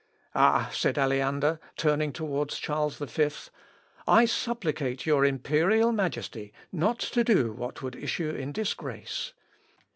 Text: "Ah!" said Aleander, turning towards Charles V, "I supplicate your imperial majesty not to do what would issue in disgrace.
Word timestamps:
"Ah!" 0.33 0.71
said 0.73 0.97
Aleander, 0.97 1.59
turning 1.75 2.11
towards 2.11 2.57
Charles 2.57 2.95
V, 2.97 3.29
"I 4.07 4.25
supplicate 4.25 5.05
your 5.05 5.23
imperial 5.23 5.91
majesty 5.91 6.51
not 6.71 6.97
to 6.97 7.23
do 7.23 7.51
what 7.53 7.83
would 7.83 7.95
issue 7.95 8.31
in 8.31 8.51
disgrace. 8.51 9.33